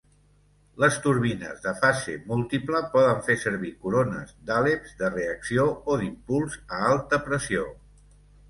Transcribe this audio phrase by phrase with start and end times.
[0.83, 6.81] Les turbines de fase múltiple poden fer servir corones d'àleps de reacció o d'impuls a
[6.95, 7.69] alta pressió.